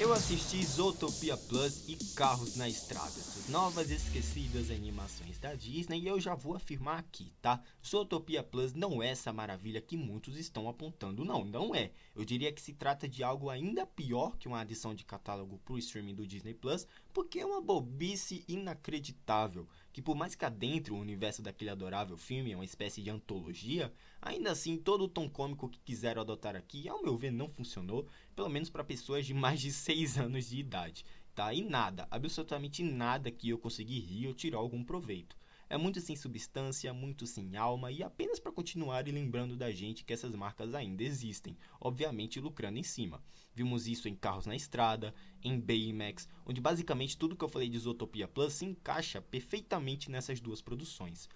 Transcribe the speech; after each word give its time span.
Eu 0.00 0.12
assisti 0.12 0.60
Zootopia 0.66 1.36
Plus 1.36 1.88
e 1.88 1.96
Carros 2.16 2.56
na 2.56 2.68
Estrada, 2.68 3.10
suas 3.10 3.48
novas 3.48 3.92
esquecidas 3.92 4.68
animações 4.68 5.38
da 5.38 5.54
Disney 5.54 6.00
e 6.00 6.08
eu 6.08 6.18
já 6.18 6.34
vou 6.34 6.56
afirmar 6.56 6.98
aqui, 6.98 7.32
tá? 7.40 7.62
Zootopia 7.86 8.42
Plus 8.42 8.74
não 8.74 9.00
é 9.00 9.10
essa 9.10 9.32
maravilha 9.32 9.80
que 9.80 9.96
muitos 9.96 10.36
estão 10.36 10.68
apontando, 10.68 11.24
não, 11.24 11.44
não 11.44 11.72
é. 11.72 11.92
Eu 12.12 12.24
diria 12.24 12.52
que 12.52 12.60
se 12.60 12.72
trata 12.74 13.08
de 13.08 13.22
algo 13.22 13.48
ainda 13.48 13.86
pior 13.86 14.36
que 14.36 14.48
uma 14.48 14.60
adição 14.60 14.96
de 14.96 15.04
catálogo 15.04 15.58
pro 15.58 15.78
streaming 15.78 16.16
do 16.16 16.26
Disney 16.26 16.54
Plus, 16.54 16.88
porque 17.12 17.38
é 17.38 17.46
uma 17.46 17.60
bobice 17.60 18.44
inacreditável, 18.48 19.68
que 19.94 20.02
por 20.02 20.16
mais 20.16 20.34
que 20.34 20.44
adentre 20.44 20.92
o 20.92 20.98
universo 20.98 21.40
daquele 21.40 21.70
adorável 21.70 22.16
filme, 22.16 22.50
é 22.50 22.56
uma 22.56 22.64
espécie 22.64 23.00
de 23.00 23.10
antologia, 23.10 23.92
ainda 24.20 24.50
assim 24.50 24.76
todo 24.76 25.04
o 25.04 25.08
tom 25.08 25.30
cômico 25.30 25.68
que 25.68 25.78
quiseram 25.78 26.20
adotar 26.20 26.56
aqui, 26.56 26.88
ao 26.88 27.00
meu 27.00 27.16
ver, 27.16 27.30
não 27.30 27.48
funcionou, 27.48 28.04
pelo 28.34 28.48
menos 28.48 28.68
para 28.68 28.82
pessoas 28.82 29.24
de 29.24 29.32
mais 29.32 29.60
de 29.60 29.70
6 29.72 30.18
anos 30.18 30.48
de 30.50 30.58
idade, 30.58 31.04
tá? 31.32 31.54
E 31.54 31.62
nada, 31.62 32.08
absolutamente 32.10 32.82
nada 32.82 33.30
que 33.30 33.48
eu 33.48 33.56
consegui 33.56 34.00
rir 34.00 34.26
ou 34.26 34.34
tirar 34.34 34.58
algum 34.58 34.82
proveito. 34.82 35.36
É 35.68 35.76
muito 35.76 36.00
sem 36.00 36.14
substância, 36.14 36.92
muito 36.92 37.26
sem 37.26 37.56
alma 37.56 37.90
e 37.90 38.02
apenas 38.02 38.38
para 38.38 38.52
continuar 38.52 39.04
lembrando 39.06 39.56
da 39.56 39.72
gente 39.72 40.04
que 40.04 40.12
essas 40.12 40.34
marcas 40.34 40.74
ainda 40.74 41.02
existem, 41.02 41.56
obviamente 41.80 42.40
lucrando 42.40 42.78
em 42.78 42.82
cima. 42.82 43.22
Vimos 43.54 43.86
isso 43.86 44.08
em 44.08 44.14
Carros 44.14 44.46
na 44.46 44.54
Estrada, 44.54 45.14
em 45.42 45.58
Baymax, 45.58 46.28
onde 46.44 46.60
basicamente 46.60 47.16
tudo 47.16 47.36
que 47.36 47.44
eu 47.44 47.48
falei 47.48 47.68
de 47.68 47.78
Zootopia 47.78 48.28
Plus 48.28 48.54
se 48.54 48.64
encaixa 48.64 49.22
perfeitamente 49.22 50.10
nessas 50.10 50.40
duas 50.40 50.60
produções. 50.60 51.28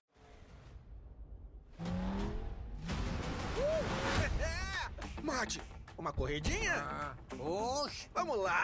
Mate, 5.22 5.60
uma 5.98 6.12
corridinha? 6.12 6.74
Ah, 6.76 7.16
oxe. 7.38 8.08
Vamos 8.14 8.38
lá! 8.38 8.54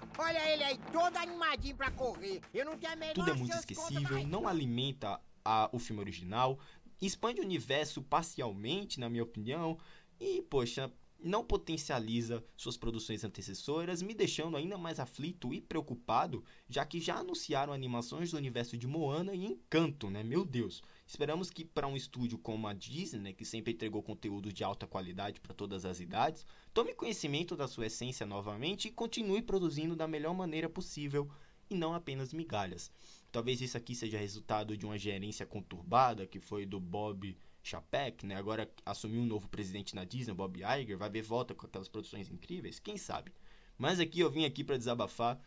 Ah, 0.00 0.06
olha 0.18 0.52
ele 0.52 0.64
aí, 0.64 0.78
todo 0.92 1.16
animadinho 1.16 1.76
pra 1.76 1.90
correr. 1.90 2.40
Eu 2.52 2.64
não 2.64 2.76
tenho 2.76 2.92
a 2.92 2.96
menor 2.96 3.14
Tudo 3.14 3.30
é 3.30 3.34
muito 3.34 3.54
esquecível, 3.56 4.26
não 4.26 4.48
alimenta 4.48 5.20
a- 5.44 5.68
o 5.72 5.78
filme 5.78 6.00
original, 6.02 6.58
expande 7.00 7.40
o 7.40 7.44
universo 7.44 8.02
parcialmente, 8.02 8.98
na 9.00 9.08
minha 9.08 9.22
opinião, 9.22 9.78
e, 10.20 10.42
poxa, 10.42 10.90
não 11.22 11.44
potencializa 11.44 12.44
suas 12.56 12.76
produções 12.76 13.24
antecessoras, 13.24 14.02
me 14.02 14.14
deixando 14.14 14.56
ainda 14.56 14.76
mais 14.76 14.98
aflito 14.98 15.52
e 15.52 15.60
preocupado, 15.60 16.44
já 16.68 16.84
que 16.84 17.00
já 17.00 17.16
anunciaram 17.16 17.72
animações 17.72 18.30
do 18.30 18.36
universo 18.36 18.76
de 18.76 18.86
Moana 18.86 19.34
e 19.34 19.44
Encanto, 19.44 20.10
né? 20.10 20.22
Meu 20.22 20.44
Deus. 20.44 20.82
Esperamos 21.06 21.50
que 21.50 21.64
para 21.64 21.86
um 21.86 21.96
estúdio 21.96 22.38
como 22.38 22.66
a 22.66 22.72
Disney, 22.72 23.20
né, 23.20 23.32
que 23.32 23.44
sempre 23.44 23.72
entregou 23.72 24.02
conteúdo 24.02 24.52
de 24.52 24.64
alta 24.64 24.86
qualidade 24.86 25.40
para 25.40 25.54
todas 25.54 25.84
as 25.84 26.00
idades, 26.00 26.46
tome 26.72 26.94
conhecimento 26.94 27.54
da 27.56 27.68
sua 27.68 27.86
essência 27.86 28.24
novamente 28.24 28.88
e 28.88 28.92
continue 28.92 29.42
produzindo 29.42 29.94
da 29.94 30.08
melhor 30.08 30.34
maneira 30.34 30.68
possível 30.68 31.30
e 31.68 31.74
não 31.74 31.94
apenas 31.94 32.32
migalhas. 32.32 32.90
Talvez 33.30 33.60
isso 33.60 33.76
aqui 33.76 33.94
seja 33.94 34.18
resultado 34.18 34.76
de 34.76 34.84
uma 34.84 34.98
gerência 34.98 35.46
conturbada 35.46 36.26
que 36.26 36.38
foi 36.38 36.66
do 36.66 36.78
Bob 36.78 37.36
Chapek, 37.62 38.26
né? 38.26 38.36
Agora 38.36 38.70
assumiu 38.84 39.22
um 39.22 39.26
novo 39.26 39.48
presidente 39.48 39.94
na 39.94 40.04
Disney, 40.04 40.34
Bob 40.34 40.58
Iger, 40.58 40.98
vai 40.98 41.08
ver 41.08 41.22
volta 41.22 41.54
com 41.54 41.66
aquelas 41.66 41.88
produções 41.88 42.28
incríveis, 42.30 42.78
quem 42.78 42.96
sabe. 42.96 43.32
Mas 43.78 44.00
aqui 44.00 44.20
eu 44.20 44.30
vim 44.30 44.44
aqui 44.44 44.62
para 44.62 44.76
desabafar 44.76 45.40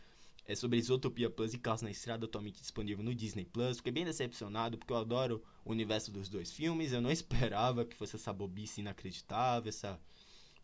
é 0.47 0.53
sobre 0.53 0.79
Zootopia 0.79 1.27
Plus 1.27 1.55
e 1.55 1.57
Carros 1.57 1.81
na 1.81 1.89
Estrada, 1.89 2.25
atualmente 2.25 2.59
disponível 2.59 3.03
no 3.03 3.15
Disney 3.15 3.45
Plus. 3.45 3.77
Fiquei 3.77 3.91
bem 3.91 4.05
decepcionado 4.05 4.77
porque 4.77 4.93
eu 4.93 4.97
adoro 4.97 5.43
o 5.63 5.71
universo 5.71 6.11
dos 6.11 6.29
dois 6.29 6.51
filmes. 6.51 6.93
Eu 6.93 7.01
não 7.01 7.09
esperava 7.11 7.83
que 7.83 7.95
fosse 7.95 8.15
essa 8.15 8.31
bobice 8.31 8.79
inacreditável, 8.79 9.69
essa 9.69 9.99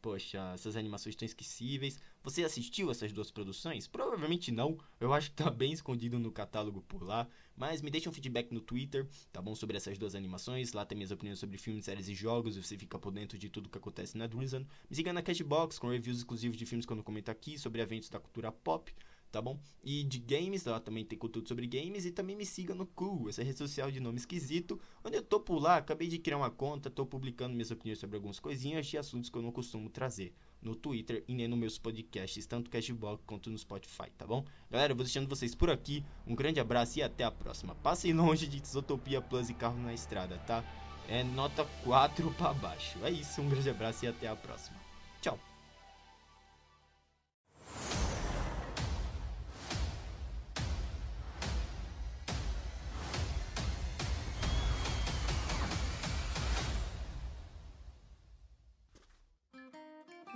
Poxa, 0.02 0.52
essas 0.56 0.76
animações 0.76 1.16
tão 1.16 1.28
esquecíveis. 1.28 2.00
Você 2.24 2.44
assistiu 2.44 2.90
essas 2.90 3.14
duas 3.14 3.30
produções? 3.30 3.88
Provavelmente 3.88 4.52
não. 4.52 4.78
Eu 5.00 5.14
acho 5.14 5.30
que 5.30 5.36
tá 5.36 5.50
bem 5.50 5.72
escondido 5.72 6.18
no 6.18 6.32
catálogo 6.32 6.82
por 6.82 7.04
lá. 7.04 7.28
Mas 7.56 7.84
me 7.84 7.92
deixa 7.92 8.10
um 8.10 8.14
feedback 8.14 8.52
no 8.52 8.62
Twitter, 8.62 9.08
tá 9.32 9.40
bom? 9.40 9.54
Sobre 9.54 9.78
essas 9.78 10.00
duas 10.00 10.16
animações. 10.16 10.74
Lá 10.74 10.84
tem 10.86 10.96
minhas 10.96 11.12
opiniões 11.12 11.38
sobre 11.38 11.60
filmes, 11.60 11.86
séries 11.86 12.08
e 12.08 12.16
jogos. 12.16 12.58
Você 12.58 12.76
fica 12.78 12.98
por 12.98 13.12
dentro 13.12 13.38
de 13.38 13.48
tudo 13.48 13.70
que 13.70 13.78
acontece 13.78 14.18
na 14.18 14.26
Drizzle. 14.26 14.66
Me 14.90 14.96
siga 14.96 15.14
na 15.14 15.22
Cashbox 15.22 15.78
com 15.78 15.90
reviews 15.90 16.18
exclusivos 16.18 16.58
de 16.58 16.66
filmes 16.66 16.86
que 16.86 16.92
eu 16.92 16.98
não 16.98 17.04
comento 17.04 17.30
aqui, 17.30 17.60
sobre 17.60 17.82
eventos 17.82 18.10
da 18.10 18.20
cultura 18.20 18.52
pop 18.52 18.92
tá 19.32 19.42
bom? 19.42 19.60
E 19.84 20.04
de 20.04 20.20
games, 20.20 20.66
lá 20.66 20.80
também 20.80 21.06
tem 21.06 21.18
conteúdo 21.18 21.48
sobre 21.48 21.66
games 21.66 22.06
e 22.06 22.12
também 22.12 22.36
me 22.36 22.46
siga 22.46 22.76
no 22.76 22.86
Cool, 22.86 23.30
essa 23.30 23.44
rede 23.44 23.58
social 23.58 23.90
de 23.90 24.00
nome 24.00 24.18
esquisito, 24.18 24.80
onde 25.04 25.18
eu 25.18 25.24
tô 25.24 25.40
por 25.40 25.60
lá, 25.60 25.78
acabei 25.78 26.08
de 26.08 26.20
criar 26.20 26.38
uma 26.38 26.52
conta, 26.52 26.90
tô 26.90 27.06
publicando 27.06 27.54
minhas 27.54 27.72
opiniões 27.72 28.00
sobre 28.00 28.18
algumas 28.18 28.40
coisinhas 28.40 28.86
de 28.86 28.98
assuntos 28.98 29.30
que 29.30 29.38
eu 29.38 29.42
não 29.42 29.52
costumo 29.52 29.90
trazer 29.90 30.34
no 30.62 30.76
Twitter 30.76 31.24
e 31.28 31.34
nem 31.34 31.48
nos 31.48 31.58
meus 31.58 31.78
podcasts, 31.80 32.46
tanto 32.46 32.66
no 32.66 32.72
Cashbox 32.72 33.24
quanto 33.26 33.50
no 33.50 33.58
Spotify, 33.58 34.12
tá 34.18 34.28
bom? 34.28 34.46
Galera, 34.70 34.92
eu 34.92 34.96
vou 34.96 35.06
deixando 35.06 35.28
vocês 35.28 35.56
por 35.56 35.70
aqui, 35.70 36.04
um 36.28 36.36
grande 36.36 36.60
abraço 36.60 37.00
e 37.00 37.02
até 37.02 37.24
a 37.24 37.32
próxima. 37.32 37.74
Passem 37.76 38.14
longe 38.14 38.46
de 38.46 38.62
Isotopia 38.62 39.22
Plus 39.22 39.50
e 39.50 39.54
carro 39.54 39.80
na 39.82 39.94
estrada, 39.94 40.38
tá? 40.40 40.64
É 41.08 41.24
nota 41.24 41.66
4 41.84 42.32
para 42.34 42.54
baixo. 42.54 42.98
É 43.04 43.10
isso, 43.10 43.42
um 43.42 43.50
grande 43.50 43.70
abraço 43.70 44.06
e 44.06 44.08
até 44.08 44.28
a 44.28 44.36
próxima. 44.36 44.78
Tchau. 45.22 45.51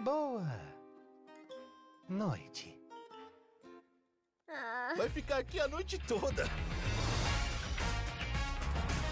Boa 0.06 0.46
noite. 2.08 2.80
Ah, 4.48 4.94
Vai 4.96 5.10
ficar 5.10 5.38
aqui 5.38 5.60
a 5.60 5.68
noite 5.68 5.98
toda. 5.98 6.48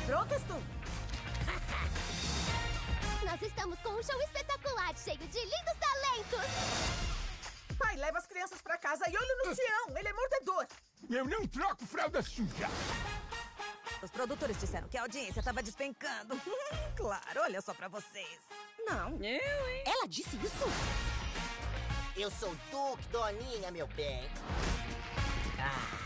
prontas, 0.05 0.43
tu? 0.43 0.53
Nós 3.25 3.41
estamos 3.41 3.79
com 3.79 3.89
um 3.89 4.03
show 4.03 4.21
espetacular, 4.21 4.95
cheio 4.95 5.17
de 5.17 5.39
lindos 5.39 5.79
talentos! 5.79 6.45
Pai, 7.75 7.95
leva 7.95 8.19
as 8.19 8.27
crianças 8.27 8.61
pra 8.61 8.77
casa 8.77 9.09
e 9.09 9.17
olha 9.17 9.35
no 9.47 9.49
Tião, 9.55 9.97
ele 9.97 10.09
é 10.09 10.13
mordedor. 10.13 10.67
Eu 11.09 11.25
não 11.25 11.47
troco 11.47 11.87
fralda 11.87 12.21
suja. 12.21 12.69
Os 14.03 14.11
produtores 14.11 14.59
disseram 14.59 14.87
que 14.87 14.99
a 14.99 15.01
audiência 15.01 15.41
tava 15.41 15.63
despencando. 15.63 16.39
claro, 16.95 17.41
olha 17.41 17.61
só 17.61 17.73
pra 17.73 17.87
vocês. 17.87 18.37
Não. 18.79 19.09
Eu, 19.17 19.69
hein? 19.69 19.83
Ela 19.85 20.07
disse 20.07 20.35
isso? 20.37 20.65
Eu 22.15 22.29
sou 22.29 22.49
o 22.49 22.57
Duque, 22.71 23.07
Doninha, 23.11 23.71
meu 23.71 23.87
bem. 23.87 24.29
Ah, 25.59 25.97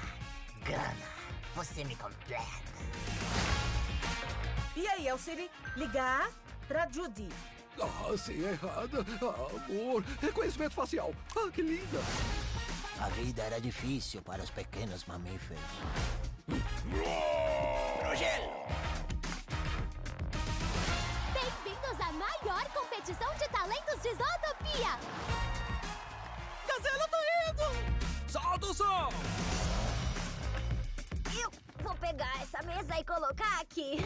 Gana, 0.63 0.95
você 1.55 1.83
me 1.83 1.95
completa. 1.95 2.43
E 4.75 4.87
aí, 4.87 5.09
Alciri? 5.09 5.49
Ligar 5.75 6.29
pra 6.67 6.87
Judy. 6.89 7.29
Ah, 7.81 8.17
sim, 8.17 8.43
errada. 8.43 9.05
Ah, 9.21 9.65
amor, 9.65 10.03
reconhecimento 10.21 10.73
facial. 10.73 11.13
Ah, 11.35 11.49
que 11.51 11.61
linda. 11.61 11.99
A 12.99 13.09
vida 13.09 13.43
era 13.43 13.61
difícil 13.61 14.21
para 14.21 14.41
os 14.41 14.49
pequenos 14.49 15.05
mamíferos. 15.05 15.59
Bem-vindos 16.47 17.07
maior 22.17 22.65
competição 22.73 23.33
de 23.35 23.47
talentos 23.49 24.01
de 24.01 24.09
Zootopia! 24.09 24.99
Gazela 26.67 27.07
tá 27.07 27.17
indo! 27.49 28.31
Solta 28.31 28.65
o 28.65 28.73
som! 28.73 29.09
Eu 31.39 31.51
vou 31.83 31.95
pegar 31.95 32.41
essa 32.41 32.61
mesa 32.63 32.99
e 32.99 33.03
colocar 33.03 33.61
aqui. 33.61 33.97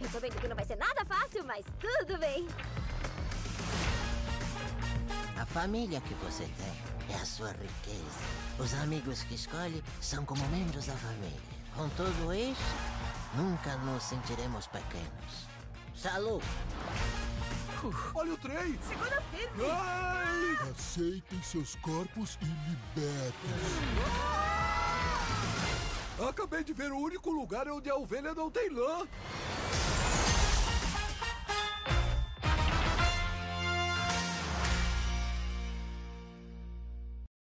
Eu 0.00 0.10
tô 0.10 0.18
vendo 0.18 0.40
que 0.40 0.48
não 0.48 0.56
vai 0.56 0.64
ser 0.64 0.76
nada 0.76 1.04
fácil, 1.04 1.44
mas 1.44 1.64
tudo 1.78 2.18
bem. 2.18 2.46
A 5.40 5.46
família 5.46 6.00
que 6.00 6.14
você 6.14 6.44
tem 6.44 7.14
é 7.14 7.20
a 7.20 7.24
sua 7.24 7.52
riqueza. 7.52 8.20
Os 8.58 8.74
amigos 8.74 9.22
que 9.22 9.34
escolhe 9.34 9.84
são 10.00 10.24
como 10.24 10.44
membros 10.48 10.86
da 10.86 10.94
família. 10.94 11.58
Com 11.76 11.88
tudo 11.90 12.34
isso, 12.34 12.60
nunca 13.34 13.76
nos 13.76 14.02
sentiremos 14.02 14.66
pequenos. 14.66 15.46
Salud! 15.94 16.42
Olha 18.14 18.32
o 18.32 18.36
trem! 18.36 18.78
Segura 18.88 19.22
firme. 19.30 19.64
Ai! 19.70 20.70
Aceitem 20.70 21.42
seus 21.42 21.76
corpos 21.76 22.38
e 22.42 22.46
libertem-se. 22.46 23.78
Acabei 26.28 26.64
de 26.64 26.72
ver 26.72 26.90
o 26.90 26.98
único 26.98 27.30
lugar 27.30 27.68
onde 27.68 27.88
a 27.88 27.94
ovelha 27.94 28.34
não 28.34 28.50
tem 28.50 28.68
lã. 28.70 29.06